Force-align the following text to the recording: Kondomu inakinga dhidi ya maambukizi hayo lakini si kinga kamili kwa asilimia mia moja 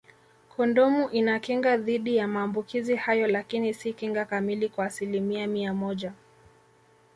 Kondomu 0.49 1.09
inakinga 1.09 1.77
dhidi 1.77 2.15
ya 2.15 2.27
maambukizi 2.27 2.95
hayo 2.95 3.27
lakini 3.27 3.73
si 3.73 3.93
kinga 3.93 4.25
kamili 4.25 4.69
kwa 4.69 4.85
asilimia 4.85 5.47
mia 5.47 5.73
moja 5.73 6.13